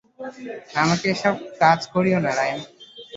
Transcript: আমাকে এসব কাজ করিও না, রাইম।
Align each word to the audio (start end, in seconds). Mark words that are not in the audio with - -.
আমাকে 0.81 1.05
এসব 1.13 1.33
কাজ 1.61 1.79
করিও 1.93 2.19
না, 2.25 2.31
রাইম। 2.39 2.59